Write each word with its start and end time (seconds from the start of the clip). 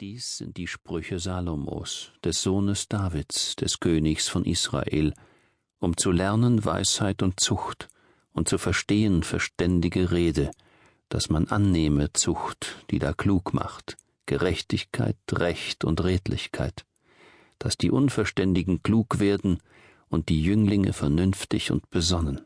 Dies 0.00 0.38
sind 0.38 0.56
die 0.56 0.66
Sprüche 0.66 1.18
Salomos, 1.18 2.12
des 2.24 2.40
Sohnes 2.40 2.88
Davids, 2.88 3.54
des 3.56 3.80
Königs 3.80 4.28
von 4.28 4.46
Israel, 4.46 5.12
um 5.78 5.94
zu 5.94 6.10
lernen 6.10 6.64
Weisheit 6.64 7.22
und 7.22 7.38
Zucht 7.38 7.88
und 8.32 8.48
zu 8.48 8.56
verstehen 8.56 9.22
verständige 9.22 10.10
Rede, 10.10 10.52
dass 11.10 11.28
man 11.28 11.48
annehme 11.48 12.14
Zucht, 12.14 12.82
die 12.90 12.98
da 12.98 13.12
klug 13.12 13.52
macht, 13.52 13.98
Gerechtigkeit, 14.24 15.18
Recht 15.32 15.84
und 15.84 16.02
Redlichkeit, 16.02 16.86
dass 17.58 17.76
die 17.76 17.90
Unverständigen 17.90 18.82
klug 18.82 19.20
werden 19.20 19.58
und 20.08 20.30
die 20.30 20.42
Jünglinge 20.42 20.94
vernünftig 20.94 21.72
und 21.72 21.90
besonnen. 21.90 22.40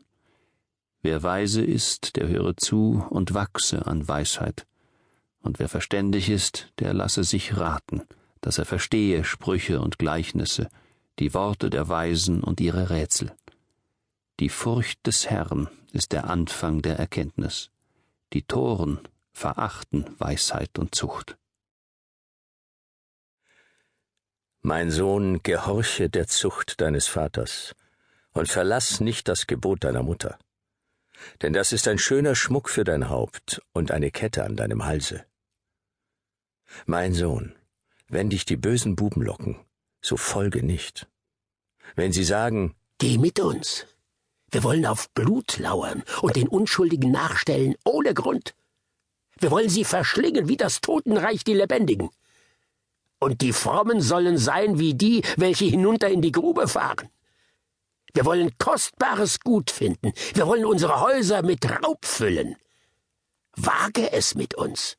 Wer 1.01 1.23
weise 1.23 1.63
ist, 1.63 2.17
der 2.17 2.27
höre 2.27 2.57
zu 2.57 3.05
und 3.09 3.33
wachse 3.33 3.87
an 3.87 4.05
Weisheit 4.05 4.67
und 5.45 5.59
wer 5.59 5.69
verständig 5.69 6.29
ist, 6.29 6.73
der 6.79 6.93
lasse 6.93 7.23
sich 7.23 7.55
raten, 7.55 8.01
dass 8.41 8.57
er 8.57 8.65
verstehe 8.65 9.23
Sprüche 9.23 9.79
und 9.79 9.99
Gleichnisse, 9.99 10.69
die 11.19 11.33
Worte 11.33 11.69
der 11.69 11.87
Weisen 11.87 12.43
und 12.43 12.59
ihre 12.59 12.89
Rätsel. 12.89 13.31
Die 14.39 14.49
Furcht 14.49 15.05
des 15.07 15.29
Herrn 15.29 15.69
ist 15.93 16.11
der 16.11 16.29
Anfang 16.29 16.81
der 16.81 16.97
Erkenntnis. 16.97 17.69
Die 18.33 18.41
Toren 18.41 18.99
verachten 19.31 20.05
Weisheit 20.17 20.77
und 20.77 20.93
Zucht. 20.93 21.37
Mein 24.61 24.89
Sohn, 24.89 25.43
gehorche 25.43 26.09
der 26.09 26.27
Zucht 26.27 26.81
deines 26.81 27.07
Vaters 27.07 27.75
und 28.33 28.49
verlass 28.49 28.99
nicht 28.99 29.27
das 29.27 29.45
Gebot 29.47 29.83
deiner 29.83 30.03
Mutter. 30.03 30.39
Denn 31.41 31.53
das 31.53 31.71
ist 31.71 31.87
ein 31.87 31.99
schöner 31.99 32.35
Schmuck 32.35 32.69
für 32.69 32.83
dein 32.83 33.09
Haupt 33.09 33.61
und 33.73 33.91
eine 33.91 34.11
Kette 34.11 34.43
an 34.43 34.55
deinem 34.55 34.85
Halse. 34.85 35.23
Mein 36.85 37.13
Sohn, 37.13 37.55
wenn 38.07 38.29
dich 38.29 38.45
die 38.45 38.57
bösen 38.57 38.95
Buben 38.95 39.21
locken, 39.21 39.57
so 40.01 40.17
folge 40.17 40.63
nicht. 40.63 41.07
Wenn 41.95 42.11
sie 42.11 42.23
sagen, 42.23 42.75
Geh 42.97 43.17
mit 43.17 43.39
uns. 43.41 43.85
Wir 44.51 44.63
wollen 44.63 44.85
auf 44.85 45.09
Blut 45.09 45.57
lauern 45.57 46.03
und 46.21 46.37
den 46.37 46.47
Unschuldigen 46.47 47.11
nachstellen 47.11 47.75
ohne 47.83 48.13
Grund. 48.13 48.55
Wir 49.37 49.51
wollen 49.51 49.69
sie 49.69 49.83
verschlingen 49.83 50.47
wie 50.47 50.55
das 50.55 50.79
Totenreich 50.79 51.43
die 51.43 51.55
Lebendigen. 51.55 52.09
Und 53.19 53.41
die 53.41 53.51
Frommen 53.51 54.01
sollen 54.01 54.37
sein 54.37 54.79
wie 54.79 54.93
die, 54.93 55.23
welche 55.35 55.65
hinunter 55.65 56.09
in 56.09 56.21
die 56.21 56.31
Grube 56.31 56.69
fahren. 56.69 57.09
Wir 58.13 58.23
wollen 58.23 58.57
kostbares 58.57 59.41
Gut 59.41 59.71
finden. 59.71 60.13
Wir 60.33 60.47
wollen 60.47 60.63
unsere 60.63 61.01
Häuser 61.01 61.41
mit 61.41 61.69
Raub 61.69 62.05
füllen. 62.05 62.55
Wage 63.57 64.13
es 64.13 64.35
mit 64.35 64.53
uns. 64.55 64.95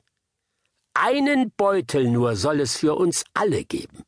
Einen 0.99 1.53
Beutel 1.55 2.09
nur 2.09 2.37
soll 2.37 2.61
es 2.61 2.79
für 2.79 2.95
uns 2.95 3.25
alle 3.35 3.65
geben. 3.65 4.03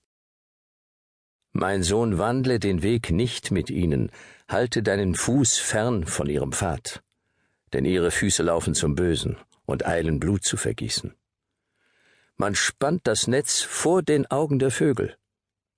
Mein 1.53 1.83
Sohn, 1.83 2.17
wandle 2.17 2.59
den 2.59 2.83
Weg 2.83 3.11
nicht 3.11 3.51
mit 3.51 3.69
ihnen, 3.69 4.11
halte 4.49 4.83
deinen 4.83 5.15
Fuß 5.15 5.59
fern 5.59 6.07
von 6.07 6.31
ihrem 6.31 6.53
Pfad, 6.53 7.03
denn 7.75 7.85
ihre 7.85 8.11
Füße 8.11 8.43
laufen 8.43 8.75
zum 8.75 8.95
Bösen 8.95 9.37
und 9.67 9.87
eilen 9.87 10.19
Blut 10.19 10.45
zu 10.45 10.57
vergießen. 10.57 11.15
Man 12.37 12.55
spannt 12.55 13.03
das 13.05 13.27
Netz 13.27 13.61
vor 13.61 14.03
den 14.03 14.31
Augen 14.31 14.59
der 14.59 14.71
Vögel, 14.71 15.15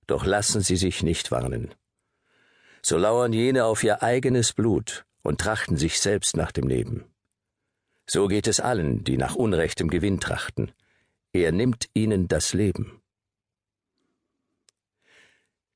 doch 0.07 0.25
lassen 0.25 0.61
sie 0.61 0.77
sich 0.77 1.03
nicht 1.03 1.29
warnen. 1.29 1.75
So 2.81 2.97
lauern 2.97 3.33
jene 3.33 3.65
auf 3.65 3.83
ihr 3.83 4.01
eigenes 4.01 4.53
Blut 4.53 5.05
und 5.23 5.41
trachten 5.41 5.75
sich 5.75 5.99
selbst 5.99 6.37
nach 6.37 6.53
dem 6.53 6.67
Leben. 6.67 7.03
So 8.07 8.27
geht 8.27 8.47
es 8.47 8.61
allen, 8.61 9.03
die 9.03 9.17
nach 9.17 9.35
unrechtem 9.35 9.89
Gewinn 9.89 10.19
trachten. 10.21 10.71
Er 11.33 11.51
nimmt 11.51 11.89
ihnen 11.93 12.27
das 12.27 12.53
Leben. 12.53 13.01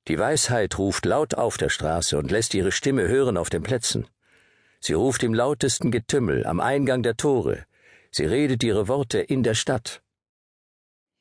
Die 0.07 0.19
Weisheit 0.19 0.77
ruft 0.77 1.05
laut 1.05 1.33
auf 1.35 1.57
der 1.57 1.69
Straße 1.69 2.17
und 2.17 2.29
lässt 2.29 2.53
ihre 2.53 2.71
Stimme 2.71 3.07
hören 3.07 3.37
auf 3.37 3.49
den 3.49 3.63
Plätzen. 3.63 4.07
Sie 4.79 4.93
ruft 4.93 5.23
im 5.23 5.33
lautesten 5.33 5.89
Getümmel 5.91 6.45
am 6.45 6.59
Eingang 6.59 7.01
der 7.01 7.17
Tore. 7.17 7.65
Sie 8.11 8.25
redet 8.25 8.63
ihre 8.63 8.87
Worte 8.87 9.19
in 9.19 9.43
der 9.43 9.55
Stadt. 9.55 10.03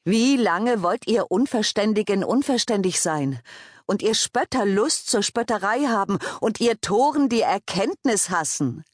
Wie 0.04 0.36
lange 0.36 0.82
wollt 0.82 1.06
ihr 1.06 1.30
Unverständigen 1.30 2.24
unverständig 2.24 3.00
sein 3.00 3.40
und 3.86 4.02
ihr 4.02 4.14
Spötter 4.14 4.66
Lust 4.66 5.08
zur 5.08 5.22
Spötterei 5.22 5.86
haben 5.86 6.18
und 6.40 6.60
ihr 6.60 6.78
Toren 6.80 7.30
die 7.30 7.40
Erkenntnis 7.40 8.28
hassen? 8.28 8.84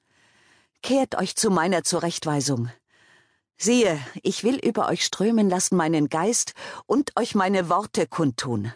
Kehrt 0.83 1.17
euch 1.17 1.35
zu 1.35 1.51
meiner 1.51 1.83
Zurechtweisung. 1.83 2.71
Siehe, 3.63 4.01
ich 4.23 4.43
will 4.43 4.57
über 4.57 4.89
euch 4.89 5.05
strömen 5.05 5.51
lassen 5.51 5.77
meinen 5.77 6.09
Geist 6.09 6.55
und 6.87 7.13
euch 7.19 7.35
meine 7.35 7.69
Worte 7.69 8.07
kundtun. 8.07 8.73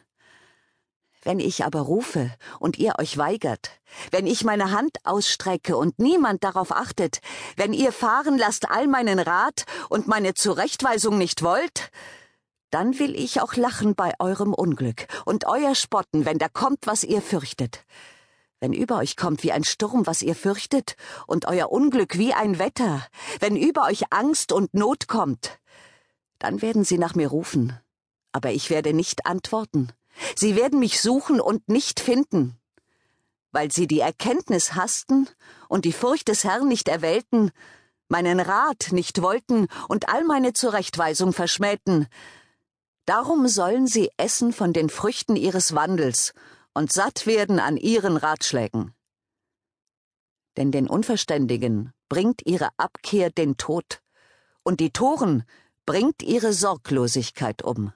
Wenn 1.23 1.41
ich 1.41 1.65
aber 1.65 1.81
rufe 1.81 2.31
und 2.61 2.77
ihr 2.77 2.99
euch 2.99 3.17
weigert, 3.17 3.71
wenn 4.11 4.27
ich 4.27 4.45
meine 4.45 4.73
Hand 4.73 4.99
ausstrecke 5.05 5.79
und 5.79 5.99
niemand 5.99 6.45
darauf 6.45 6.71
achtet, 6.71 7.21
wenn 7.57 7.73
ihr 7.73 7.93
fahren 7.93 8.37
lasst 8.37 8.71
all 8.71 8.87
meinen 8.87 9.19
Rat 9.19 9.65
und 9.89 10.07
meine 10.07 10.35
Zurechtweisung 10.35 11.17
nicht 11.17 11.43
wollt, 11.43 11.91
dann 12.69 12.99
will 12.99 13.17
ich 13.17 13.41
auch 13.41 13.57
lachen 13.57 13.95
bei 13.95 14.13
eurem 14.19 14.53
Unglück 14.53 15.07
und 15.25 15.47
euer 15.47 15.75
spotten, 15.75 16.27
wenn 16.27 16.37
da 16.37 16.51
kommt, 16.51 16.81
was 16.87 17.05
ihr 17.05 17.23
fürchtet 17.23 17.87
wenn 18.65 18.73
über 18.73 18.97
euch 18.97 19.19
kommt 19.19 19.43
wie 19.43 19.53
ein 19.53 19.63
Sturm, 19.63 20.07
was 20.07 20.23
ihr 20.23 20.35
fürchtet, 20.35 20.97
und 21.27 21.45
euer 21.45 21.71
Unglück 21.71 22.17
wie 22.17 22.33
ein 22.33 22.59
Wetter, 22.59 23.07
wenn 23.39 23.57
über 23.57 23.83
euch 23.83 24.05
Angst 24.09 24.53
und 24.53 24.73
Not 24.73 25.07
kommt, 25.07 25.59
dann 26.39 26.63
werden 26.63 26.83
sie 26.83 26.97
nach 26.97 27.15
mir 27.15 27.29
rufen, 27.29 27.79
aber 28.33 28.53
ich 28.53 28.71
werde 28.71 28.95
nicht 28.95 29.27
antworten. 29.27 29.93
Sie 30.35 30.57
werden 30.57 30.79
mich 30.79 31.03
suchen 31.03 31.43
und 31.43 31.69
nicht 31.69 32.01
finden. 32.01 32.57
Weil 33.53 33.71
sie 33.71 33.87
die 33.87 34.01
Erkenntnis 34.01 34.75
hassten 34.75 35.29
und 35.69 35.85
die 35.85 35.93
Furcht 35.93 36.29
des 36.29 36.45
Herrn 36.45 36.67
nicht 36.67 36.89
erwählten, 36.89 37.51
meinen 38.09 38.41
Rat 38.41 38.93
nicht 38.93 39.21
wollten 39.21 39.69
und 39.89 40.09
all 40.09 40.25
meine 40.25 40.55
Zurechtweisung 40.55 41.35
verschmähten, 41.35 42.07
darum 43.05 43.47
sollen 43.47 43.87
sie 43.87 44.11
essen 44.17 44.55
von 44.55 44.73
den 44.73 44.89
Früchten 44.89 45.37
ihres 45.37 45.75
Wandels 45.75 46.33
und 46.75 46.93
satt 46.93 47.27
werden 47.27 47.61
an 47.61 47.77
ihren 47.77 48.17
Ratschlägen. 48.17 48.93
Denn 50.57 50.71
den 50.71 50.89
Unverständigen 50.89 51.93
bringt 52.09 52.43
ihre 52.45 52.69
Abkehr 52.77 53.31
den 53.31 53.57
Tod, 53.57 54.03
und 54.63 54.81
die 54.81 54.91
Toren 54.91 55.45
bringt 55.87 56.23
ihre 56.23 56.53
Sorglosigkeit 56.53 57.63
um. 57.63 57.93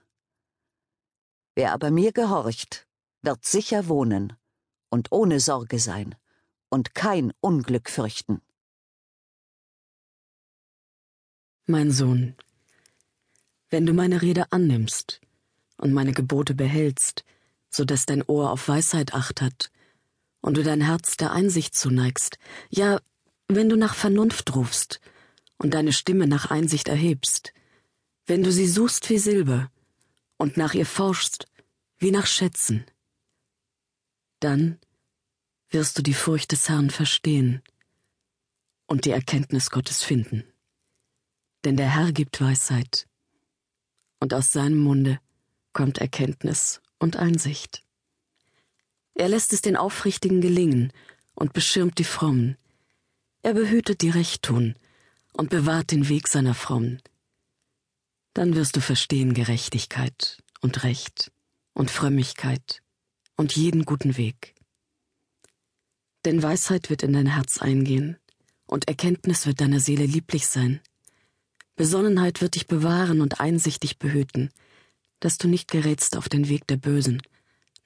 Wer 1.54 1.72
aber 1.72 1.90
mir 1.90 2.12
gehorcht, 2.12 2.86
wird 3.22 3.44
sicher 3.44 3.88
wohnen 3.88 4.36
und 4.90 5.10
ohne 5.12 5.40
Sorge 5.40 5.78
sein 5.78 6.14
und 6.68 6.94
kein 6.94 7.32
Unglück 7.40 7.90
fürchten. 7.90 8.40
Mein 11.66 11.90
Sohn, 11.90 12.36
wenn 13.70 13.86
du 13.86 13.92
meine 13.92 14.22
Rede 14.22 14.50
annimmst 14.52 15.20
und 15.76 15.92
meine 15.92 16.12
Gebote 16.12 16.54
behältst, 16.54 17.24
so 17.70 17.84
dass 17.84 18.06
dein 18.06 18.22
Ohr 18.22 18.50
auf 18.50 18.68
Weisheit 18.68 19.14
acht 19.14 19.40
hat 19.40 19.70
und 20.40 20.56
du 20.56 20.62
dein 20.62 20.80
Herz 20.80 21.16
der 21.16 21.32
Einsicht 21.32 21.74
zuneigst, 21.74 22.38
ja, 22.70 23.00
wenn 23.48 23.68
du 23.68 23.76
nach 23.76 23.94
Vernunft 23.94 24.54
rufst 24.54 25.00
und 25.56 25.74
deine 25.74 25.92
Stimme 25.92 26.26
nach 26.26 26.50
Einsicht 26.50 26.88
erhebst, 26.88 27.52
wenn 28.26 28.42
du 28.42 28.52
sie 28.52 28.68
suchst 28.68 29.08
wie 29.10 29.18
Silber 29.18 29.70
und 30.36 30.56
nach 30.56 30.74
ihr 30.74 30.86
forschst 30.86 31.46
wie 31.98 32.10
nach 32.10 32.26
Schätzen, 32.26 32.84
dann 34.40 34.78
wirst 35.70 35.98
du 35.98 36.02
die 36.02 36.14
Furcht 36.14 36.52
des 36.52 36.68
Herrn 36.68 36.90
verstehen 36.90 37.62
und 38.86 39.04
die 39.04 39.10
Erkenntnis 39.10 39.70
Gottes 39.70 40.02
finden. 40.02 40.44
Denn 41.64 41.76
der 41.76 41.94
Herr 41.94 42.12
gibt 42.12 42.40
Weisheit, 42.40 43.06
und 44.20 44.34
aus 44.34 44.52
seinem 44.52 44.78
Munde 44.78 45.20
kommt 45.72 45.98
Erkenntnis 45.98 46.80
und 46.98 47.16
Einsicht. 47.16 47.82
Er 49.14 49.28
lässt 49.28 49.52
es 49.52 49.62
den 49.62 49.76
Aufrichtigen 49.76 50.40
gelingen 50.40 50.92
und 51.34 51.52
beschirmt 51.52 51.98
die 51.98 52.04
Frommen. 52.04 52.56
Er 53.42 53.54
behütet 53.54 54.02
die 54.02 54.10
Recht 54.10 54.42
tun 54.42 54.76
und 55.32 55.50
bewahrt 55.50 55.90
den 55.90 56.08
Weg 56.08 56.28
seiner 56.28 56.54
Frommen. 56.54 57.00
Dann 58.34 58.54
wirst 58.54 58.76
du 58.76 58.80
verstehen 58.80 59.34
Gerechtigkeit 59.34 60.38
und 60.60 60.84
Recht 60.84 61.32
und 61.74 61.90
Frömmigkeit 61.90 62.82
und 63.36 63.56
jeden 63.56 63.84
guten 63.84 64.16
Weg. 64.16 64.54
Denn 66.24 66.42
Weisheit 66.42 66.90
wird 66.90 67.02
in 67.02 67.12
dein 67.12 67.26
Herz 67.26 67.58
eingehen 67.58 68.18
und 68.66 68.88
Erkenntnis 68.88 69.46
wird 69.46 69.60
deiner 69.60 69.80
Seele 69.80 70.06
lieblich 70.06 70.46
sein. 70.46 70.80
Besonnenheit 71.76 72.40
wird 72.40 72.54
dich 72.56 72.66
bewahren 72.66 73.20
und 73.20 73.40
Einsicht 73.40 73.82
dich 73.82 73.98
behüten 73.98 74.50
dass 75.20 75.38
du 75.38 75.48
nicht 75.48 75.70
gerätst 75.70 76.16
auf 76.16 76.28
den 76.28 76.48
Weg 76.48 76.66
der 76.66 76.76
Bösen, 76.76 77.22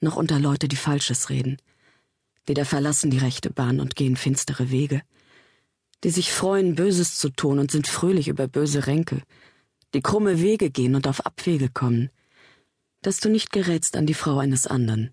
noch 0.01 0.15
unter 0.15 0.39
Leute, 0.39 0.67
die 0.67 0.75
Falsches 0.75 1.29
reden. 1.29 1.57
Weder 2.45 2.65
verlassen 2.65 3.09
die 3.09 3.17
rechte 3.17 3.49
Bahn 3.49 3.79
und 3.79 3.95
gehen 3.95 4.17
finstere 4.17 4.69
Wege, 4.69 5.01
die 6.03 6.09
sich 6.09 6.31
freuen, 6.31 6.75
Böses 6.75 7.17
zu 7.17 7.29
tun 7.29 7.59
und 7.59 7.71
sind 7.71 7.87
fröhlich 7.87 8.27
über 8.27 8.47
böse 8.47 8.87
Ränke, 8.87 9.21
die 9.93 10.01
krumme 10.01 10.41
Wege 10.41 10.69
gehen 10.69 10.95
und 10.95 11.07
auf 11.07 11.25
Abwege 11.25 11.69
kommen, 11.69 12.09
dass 13.01 13.19
du 13.19 13.29
nicht 13.29 13.51
gerätst 13.51 13.95
an 13.95 14.05
die 14.05 14.13
Frau 14.13 14.39
eines 14.39 14.67
anderen, 14.67 15.11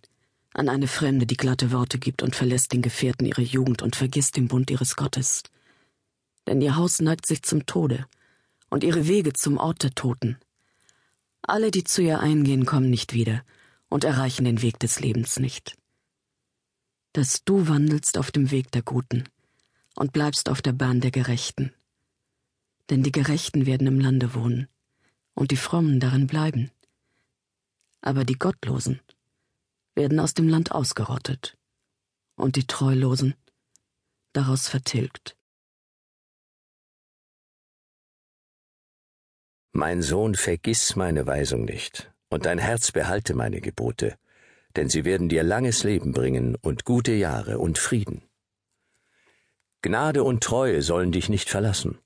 an 0.53 0.69
eine 0.69 0.89
Fremde, 0.89 1.27
die 1.27 1.37
glatte 1.37 1.71
Worte 1.71 1.99
gibt 1.99 2.23
und 2.23 2.35
verlässt 2.35 2.73
den 2.73 2.83
Gefährten 2.83 3.27
ihre 3.27 3.43
Jugend 3.43 3.83
und 3.83 3.95
vergisst 3.95 4.37
den 4.37 4.49
Bund 4.49 4.71
ihres 4.71 4.97
Gottes. 4.97 5.45
Denn 6.47 6.61
ihr 6.61 6.77
Haus 6.77 7.01
neigt 7.01 7.27
sich 7.27 7.43
zum 7.43 7.67
Tode 7.67 8.07
und 8.69 8.83
ihre 8.83 9.07
Wege 9.07 9.33
zum 9.33 9.59
Ort 9.59 9.83
der 9.85 9.95
Toten. 9.95 10.39
Alle, 11.43 11.71
die 11.71 11.85
zu 11.85 12.03
ihr 12.03 12.21
eingehen, 12.21 12.67
kommen 12.67 12.91
nicht 12.91 13.13
wieder 13.13 13.43
und 13.89 14.05
erreichen 14.05 14.45
den 14.45 14.63
Weg 14.63 14.79
des 14.79 15.01
Lebens 15.01 15.39
nicht. 15.39 15.77
Dass 17.13 17.45
du 17.45 17.69
wandelst 17.69 18.19
auf 18.19 18.31
dem 18.31 18.51
Weg 18.51 18.71
der 18.73 18.83
Guten 18.83 19.25
und 19.97 20.13
bleibst 20.13 20.49
auf 20.49 20.63
der 20.63 20.73
Bahn 20.73 21.01
der 21.01 21.11
Gerechten. 21.11 21.73
Denn 22.89 23.03
die 23.03 23.13
Gerechten 23.13 23.67
werden 23.67 23.87
im 23.87 24.01
Lande 24.01 24.35
wohnen 24.35 24.69
und 25.35 25.51
die 25.51 25.57
Frommen 25.57 26.01
darin 26.01 26.27
bleiben. 26.27 26.71
Aber 28.01 28.25
die 28.25 28.39
Gottlosen 28.39 29.01
werden 29.95 30.21
aus 30.21 30.35
dem 30.35 30.49
Land 30.49 30.73
ausgerottet 30.73 31.57
und 32.37 32.57
die 32.57 32.67
Treulosen 32.67 33.35
daraus 34.33 34.69
vertilgt. 34.69 35.37
Mein 39.81 40.03
Sohn, 40.03 40.35
vergiss 40.35 40.95
meine 40.95 41.27
Weisung 41.27 41.65
nicht, 41.65 42.13
und 42.29 42.45
dein 42.45 42.59
Herz 42.59 42.93
behalte 42.93 43.33
meine 43.33 43.63
Gebote, 43.63 44.15
denn 44.77 44.91
sie 44.91 45.07
werden 45.07 45.31
dir 45.31 45.43
langes 45.43 45.85
Leben 45.85 46.13
bringen 46.13 46.55
und 46.61 46.85
gute 46.85 47.13
Jahre 47.13 47.59
und 47.59 47.79
Frieden. 47.79 48.21
Gnade 49.81 50.23
und 50.23 50.45
Treue 50.45 50.83
sollen 50.83 51.13
dich 51.13 51.31
nicht 51.31 51.49
verlassen. 51.49 51.99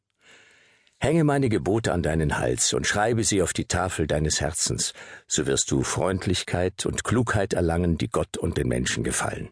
Hänge 1.00 1.24
meine 1.24 1.48
Gebote 1.48 1.92
an 1.92 2.04
deinen 2.04 2.38
Hals 2.38 2.72
und 2.74 2.86
schreibe 2.86 3.24
sie 3.24 3.42
auf 3.42 3.52
die 3.52 3.66
Tafel 3.66 4.06
deines 4.06 4.40
Herzens, 4.40 4.92
so 5.26 5.48
wirst 5.48 5.68
du 5.72 5.82
Freundlichkeit 5.82 6.86
und 6.86 7.02
Klugheit 7.02 7.54
erlangen, 7.54 7.98
die 7.98 8.08
Gott 8.08 8.36
und 8.36 8.56
den 8.56 8.68
Menschen 8.68 9.02
gefallen. 9.02 9.50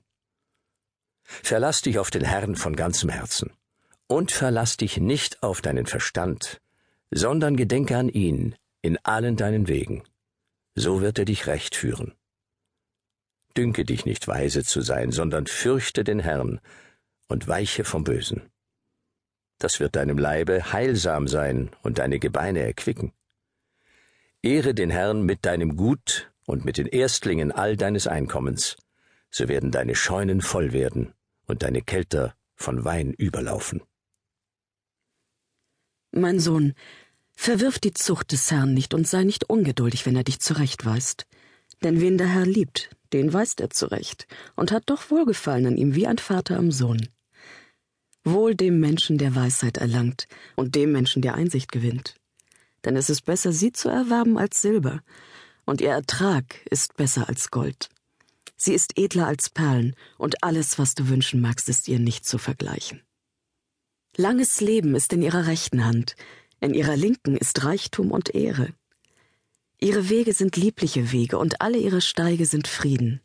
Verlass 1.25 1.83
dich 1.83 1.99
auf 1.99 2.13
den 2.13 2.23
Herrn 2.25 2.55
von 2.55 2.77
ganzem 2.77 3.09
Herzen 3.09 3.51
und 4.07 4.31
verlass 4.31 4.77
dich 4.77 4.99
nicht 4.99 5.43
auf 5.43 5.61
deinen 5.61 5.87
Verstand, 5.87 6.62
sondern 7.13 7.57
gedenke 7.57 7.97
an 7.97 8.09
ihn 8.09 8.57
in 8.83 8.99
allen 9.05 9.37
deinen 9.37 9.69
Wegen. 9.69 10.03
So 10.75 11.01
wird 11.01 11.19
er 11.19 11.25
dich 11.25 11.47
recht 11.47 11.77
führen. 11.77 12.15
Dünke 13.57 13.85
dich 13.85 14.07
nicht 14.07 14.27
weise 14.27 14.65
zu 14.65 14.81
sein, 14.81 15.13
sondern 15.13 15.47
fürchte 15.47 16.05
den 16.05 16.21
Herrn 16.21 16.61
und 17.29 17.47
weiche 17.47 17.85
vom 17.85 18.03
Bösen 18.05 18.51
das 19.63 19.79
wird 19.79 19.97
deinem 19.97 20.19
Leibe 20.19 20.73
heilsam 20.73 21.29
sein 21.29 21.71
und 21.83 21.99
deine 21.99 22.19
Gebeine 22.19 22.61
erquicken. 22.61 23.13
Ehre 24.43 24.75
den 24.75 24.91
Herrn 24.91 25.23
mit 25.23 25.47
deinem 25.47 25.77
Gut 25.77 26.33
und 26.47 26.65
mit 26.65 26.79
den 26.79 26.87
Erstlingen 26.87 27.53
all 27.53 27.77
deines 27.77 28.09
Einkommens, 28.09 28.77
so 29.31 29.49
werden 29.49 29.71
deine 29.71 29.95
Scheunen 29.95 30.41
voll 30.41 30.73
werden 30.73 31.15
und 31.47 31.63
deine 31.63 31.81
Kelter 31.81 32.35
von 32.57 32.85
Wein 32.85 33.13
überlaufen. 33.13 33.83
Mein 36.11 36.41
Sohn, 36.41 36.75
verwirf 37.43 37.81
die 37.81 37.93
Zucht 37.93 38.31
des 38.31 38.51
Herrn 38.53 38.73
nicht 38.73 38.95
und 38.95 39.07
sei 39.07 39.25
nicht 39.25 39.51
ungeduldig, 39.51 40.07
wenn 40.07 40.15
er 40.15 40.23
dich 40.23 40.39
zurechtweist. 40.39 41.27
Denn 41.83 42.01
wen 42.01 42.17
der 42.17 42.29
Herr 42.29 42.47
liebt, 42.47 42.91
den 43.13 43.33
weist 43.33 43.61
er 43.61 43.71
zurecht 43.71 44.29
und 44.55 44.71
hat 44.71 44.85
doch 44.87 45.11
Wohlgefallen 45.11 45.67
an 45.67 45.77
ihm 45.77 45.97
wie 45.97 46.07
ein 46.07 46.19
Vater 46.19 46.57
am 46.57 46.71
Sohn. 46.71 47.09
Wohl 48.23 48.55
dem 48.55 48.79
Menschen, 48.79 49.19
der 49.19 49.35
Weisheit 49.35 49.79
erlangt, 49.79 50.29
und 50.55 50.77
dem 50.77 50.93
Menschen, 50.93 51.23
der 51.23 51.35
Einsicht 51.35 51.73
gewinnt. 51.73 52.15
Denn 52.85 52.95
es 52.95 53.11
ist 53.11 53.23
besser, 53.23 53.53
sie 53.53 53.73
zu 53.73 53.89
erwerben 53.89 54.39
als 54.39 54.63
Silber, 54.63 55.03
und 55.65 55.81
ihr 55.81 55.91
Ertrag 55.91 56.65
ist 56.71 56.97
besser 56.97 57.29
als 57.29 57.51
Gold. 57.51 57.89
Sie 58.57 58.75
ist 58.75 58.97
edler 58.97 59.27
als 59.27 59.51
Perlen, 59.51 59.97
und 60.19 60.45
alles, 60.45 60.79
was 60.79 60.95
du 60.95 61.09
wünschen 61.09 61.41
magst, 61.41 61.69
ist 61.69 61.89
ihr 61.89 61.99
nicht 61.99 62.25
zu 62.25 62.39
vergleichen. 62.39 63.03
Langes 64.17 64.61
Leben 64.61 64.95
ist 64.95 65.13
in 65.13 65.23
ihrer 65.23 65.47
rechten 65.47 65.85
Hand, 65.85 66.15
in 66.63 66.75
ihrer 66.75 66.97
linken 66.97 67.37
ist 67.37 67.65
Reichtum 67.65 68.11
und 68.13 68.35
Ehre. 68.35 68.69
Ihre 69.81 70.09
Wege 70.09 70.33
sind 70.33 70.57
liebliche 70.57 71.11
Wege, 71.11 71.39
und 71.39 71.61
alle 71.61 71.79
ihre 71.79 72.01
Steige 72.01 72.47
sind 72.47 72.69
Frieden. 72.69 73.21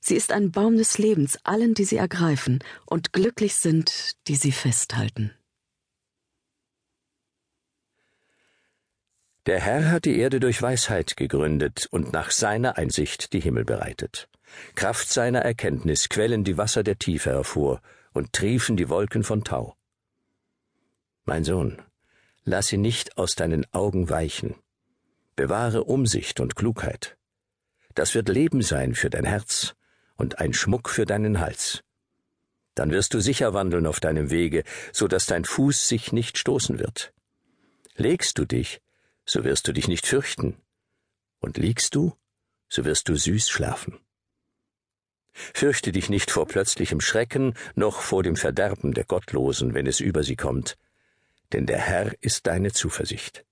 Sie 0.00 0.16
ist 0.16 0.32
ein 0.32 0.50
Baum 0.50 0.76
des 0.76 0.98
Lebens 0.98 1.38
allen, 1.44 1.74
die 1.74 1.84
sie 1.84 1.98
ergreifen, 1.98 2.60
und 2.86 3.12
glücklich 3.12 3.54
sind, 3.56 4.16
die 4.26 4.36
sie 4.36 4.52
festhalten. 4.52 5.32
Der 9.46 9.60
Herr 9.60 9.90
hat 9.90 10.04
die 10.06 10.18
Erde 10.18 10.40
durch 10.40 10.62
Weisheit 10.62 11.16
gegründet 11.16 11.88
und 11.90 12.12
nach 12.12 12.30
seiner 12.30 12.78
Einsicht 12.78 13.32
die 13.32 13.40
Himmel 13.40 13.64
bereitet. 13.64 14.28
Kraft 14.76 15.08
seiner 15.08 15.40
Erkenntnis 15.40 16.08
quellen 16.08 16.44
die 16.44 16.56
Wasser 16.56 16.82
der 16.82 16.98
Tiefe 16.98 17.30
hervor 17.30 17.82
und 18.12 18.32
triefen 18.32 18.76
die 18.76 18.88
Wolken 18.88 19.24
von 19.24 19.44
Tau. 19.44 19.76
Mein 21.24 21.44
Sohn, 21.44 21.82
lass 22.44 22.68
sie 22.68 22.78
nicht 22.78 23.18
aus 23.18 23.34
deinen 23.34 23.66
Augen 23.72 24.10
weichen. 24.10 24.54
Bewahre 25.36 25.84
Umsicht 25.84 26.40
und 26.40 26.56
Klugheit. 26.56 27.16
Das 27.94 28.14
wird 28.14 28.28
Leben 28.28 28.62
sein 28.62 28.94
für 28.94 29.10
dein 29.10 29.24
Herz 29.24 29.74
und 30.16 30.38
ein 30.38 30.52
Schmuck 30.52 30.88
für 30.88 31.06
deinen 31.06 31.40
Hals. 31.40 31.82
Dann 32.74 32.90
wirst 32.90 33.12
du 33.14 33.20
sicher 33.20 33.52
wandeln 33.54 33.86
auf 33.86 34.00
deinem 34.00 34.30
Wege, 34.30 34.64
so 34.92 35.08
dass 35.08 35.26
dein 35.26 35.44
Fuß 35.44 35.88
sich 35.88 36.12
nicht 36.12 36.38
stoßen 36.38 36.78
wird. 36.78 37.12
Legst 37.96 38.38
du 38.38 38.46
dich, 38.46 38.80
so 39.26 39.44
wirst 39.44 39.68
du 39.68 39.72
dich 39.72 39.88
nicht 39.88 40.06
fürchten, 40.06 40.56
und 41.38 41.58
liegst 41.58 41.94
du, 41.94 42.16
so 42.68 42.84
wirst 42.84 43.08
du 43.08 43.16
süß 43.16 43.50
schlafen. 43.50 43.98
Fürchte 45.32 45.92
dich 45.92 46.08
nicht 46.08 46.30
vor 46.30 46.46
plötzlichem 46.46 47.00
Schrecken, 47.00 47.54
noch 47.74 48.00
vor 48.00 48.22
dem 48.22 48.36
Verderben 48.36 48.94
der 48.94 49.04
Gottlosen, 49.04 49.74
wenn 49.74 49.86
es 49.86 50.00
über 50.00 50.22
sie 50.22 50.36
kommt, 50.36 50.76
denn 51.52 51.66
der 51.66 51.78
Herr 51.78 52.14
ist 52.20 52.46
deine 52.46 52.72
Zuversicht. 52.72 53.44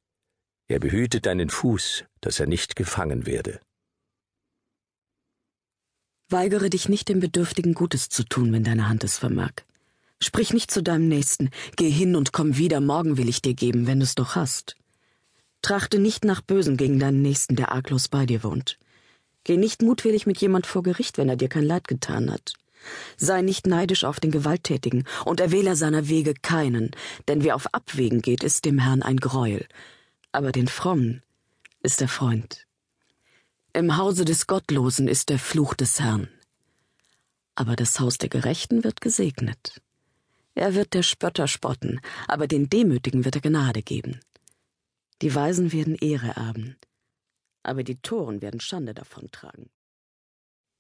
Er 0.69 0.79
behütet 0.79 1.27
deinen 1.27 1.51
Fuß, 1.51 2.05
dass 2.21 2.41
er 2.41 2.47
nicht 2.47 2.77
gefangen 2.77 3.27
werde. 3.27 3.61
Weigere 6.29 6.71
dich 6.71 6.89
nicht 6.89 7.09
dem 7.09 7.19
Bedürftigen 7.19 7.75
Gutes 7.75 8.09
zu 8.09 8.23
tun, 8.23 8.53
wenn 8.53 8.63
deine 8.63 8.89
Hand 8.89 9.03
es 9.03 9.19
vermag. 9.19 9.53
Sprich 10.23 10.53
nicht 10.53 10.71
zu 10.71 10.83
deinem 10.83 11.09
Nächsten, 11.09 11.51
geh 11.77 11.91
hin 11.91 12.15
und 12.15 12.33
komm 12.33 12.57
wieder, 12.57 12.81
morgen 12.81 13.17
will 13.17 13.29
ich 13.29 13.43
dir 13.43 13.55
geben, 13.55 13.87
wenn 13.87 14.01
du's 14.01 14.15
doch 14.15 14.37
hast. 14.37 14.77
Trachte 15.63 15.99
nicht 15.99 16.25
nach 16.25 16.41
Bösen 16.41 16.77
gegen 16.77 16.99
deinen 16.99 17.23
Nächsten, 17.23 17.57
der 17.57 17.73
arglos 17.73 18.09
bei 18.09 18.27
dir 18.27 18.45
wohnt. 18.45 18.79
Geh 19.45 19.57
nicht 19.57 19.83
mutwillig 19.83 20.27
mit 20.27 20.41
jemand 20.41 20.67
vor 20.67 20.83
Gericht, 20.83 21.19
wenn 21.19 21.29
er 21.29 21.37
dir 21.37 21.49
kein 21.49 21.65
Leid 21.65 21.89
getan 21.89 22.31
hat. 22.31 22.55
Sei 23.17 23.43
nicht 23.43 23.67
neidisch 23.67 24.05
auf 24.05 24.21
den 24.21 24.31
Gewalttätigen 24.31 25.05
und 25.25 25.41
erwähle 25.41 25.77
seiner 25.77 26.09
Wege 26.09 26.35
keinen, 26.35 26.91
denn 27.29 27.45
wer 27.45 27.55
auf 27.55 27.75
Abwägen 27.75 28.23
geht, 28.23 28.43
ist 28.43 28.65
dem 28.65 28.79
Herrn 28.79 29.03
ein 29.03 29.19
Greuel. 29.19 29.67
Aber 30.33 30.53
den 30.53 30.69
Frommen 30.69 31.23
ist 31.83 32.01
er 32.01 32.09
Freund. 32.09 32.67
Im 33.73 33.97
Hause 33.97 34.25
des 34.25 34.47
Gottlosen 34.47 35.09
ist 35.09 35.29
der 35.29 35.39
Fluch 35.39 35.75
des 35.75 36.01
Herrn. 36.01 36.29
Aber 37.55 37.77
das 37.77 38.01
Haus 38.01 38.19
der 38.19 38.29
Gerechten 38.29 38.85
wird 38.85 39.01
gesegnet. 39.01 39.81
Er 40.55 40.75
wird 40.75 40.95
der 40.95 41.03
Spötter 41.03 41.47
spotten, 41.47 42.01
aber 42.27 42.47
den 42.47 42.69
Demütigen 42.69 43.25
wird 43.25 43.37
er 43.37 43.43
Gnade 43.43 43.83
geben. 43.83 44.21
Die 45.23 45.35
Weisen 45.35 45.73
werden 45.73 45.95
Ehre 45.95 46.37
erben, 46.37 46.77
aber 47.63 47.85
die 47.85 47.97
Toren 47.97 48.41
werden 48.41 48.61
Schande 48.61 48.95
davontragen. 48.95 49.71